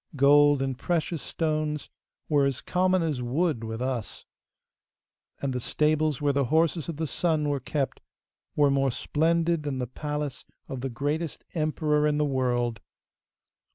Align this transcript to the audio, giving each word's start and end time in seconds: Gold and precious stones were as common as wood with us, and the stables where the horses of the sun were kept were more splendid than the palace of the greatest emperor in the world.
Gold 0.15 0.63
and 0.63 0.75
precious 0.75 1.21
stones 1.21 1.91
were 2.27 2.47
as 2.47 2.59
common 2.59 3.03
as 3.03 3.21
wood 3.21 3.63
with 3.63 3.83
us, 3.83 4.25
and 5.39 5.53
the 5.53 5.59
stables 5.59 6.19
where 6.19 6.33
the 6.33 6.45
horses 6.45 6.89
of 6.89 6.97
the 6.97 7.05
sun 7.05 7.47
were 7.47 7.59
kept 7.59 7.99
were 8.55 8.71
more 8.71 8.89
splendid 8.89 9.61
than 9.61 9.77
the 9.77 9.85
palace 9.85 10.43
of 10.67 10.81
the 10.81 10.89
greatest 10.89 11.43
emperor 11.53 12.07
in 12.07 12.17
the 12.17 12.25
world. 12.25 12.81